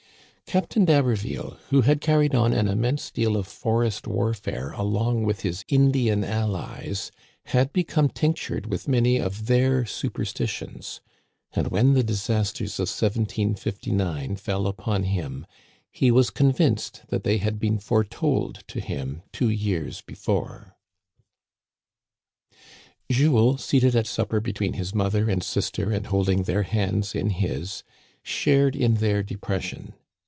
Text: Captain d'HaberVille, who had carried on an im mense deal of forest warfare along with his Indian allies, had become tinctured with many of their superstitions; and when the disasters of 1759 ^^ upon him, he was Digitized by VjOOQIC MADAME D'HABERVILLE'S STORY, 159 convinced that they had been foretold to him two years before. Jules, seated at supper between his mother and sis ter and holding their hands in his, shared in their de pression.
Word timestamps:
Captain 0.47 0.83
d'HaberVille, 0.83 1.57
who 1.69 1.79
had 1.79 2.01
carried 2.01 2.35
on 2.35 2.51
an 2.51 2.67
im 2.67 2.81
mense 2.81 3.09
deal 3.09 3.37
of 3.37 3.47
forest 3.47 4.05
warfare 4.05 4.71
along 4.71 5.23
with 5.23 5.43
his 5.43 5.63
Indian 5.69 6.25
allies, 6.25 7.09
had 7.45 7.71
become 7.71 8.09
tinctured 8.09 8.65
with 8.65 8.85
many 8.85 9.15
of 9.17 9.45
their 9.45 9.85
superstitions; 9.85 10.99
and 11.53 11.69
when 11.69 11.93
the 11.93 12.03
disasters 12.03 12.79
of 12.81 12.89
1759 12.89 14.35
^^ 14.35 14.67
upon 14.67 15.03
him, 15.03 15.45
he 15.89 16.11
was 16.11 16.29
Digitized 16.29 16.33
by 16.33 16.35
VjOOQIC 16.35 16.43
MADAME 16.43 16.51
D'HABERVILLE'S 16.51 16.55
STORY, 16.59 16.83
159 16.83 16.83
convinced 16.83 17.01
that 17.07 17.23
they 17.23 17.37
had 17.37 17.59
been 17.59 17.77
foretold 17.77 18.59
to 18.67 18.79
him 18.81 19.21
two 19.31 19.49
years 19.49 20.01
before. 20.01 20.75
Jules, 23.09 23.63
seated 23.63 23.95
at 23.95 24.05
supper 24.05 24.41
between 24.41 24.73
his 24.73 24.93
mother 24.93 25.29
and 25.29 25.41
sis 25.41 25.71
ter 25.71 25.93
and 25.93 26.07
holding 26.07 26.43
their 26.43 26.63
hands 26.63 27.15
in 27.15 27.29
his, 27.29 27.83
shared 28.21 28.75
in 28.75 28.95
their 28.95 29.23
de 29.23 29.37
pression. 29.37 29.93